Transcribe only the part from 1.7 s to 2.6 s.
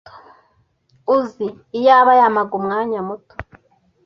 iyaba yampaga